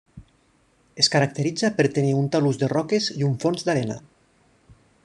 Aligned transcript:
Es 1.03 1.09
caracteritza 1.15 1.69
per 1.81 1.87
tenir 1.99 2.15
un 2.23 2.33
talús 2.37 2.59
de 2.65 2.73
roques 2.75 3.13
i 3.21 3.31
un 3.31 3.39
fons 3.47 3.69
d’arena. 3.71 4.01